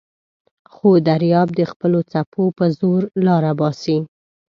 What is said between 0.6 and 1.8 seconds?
خو دریاب د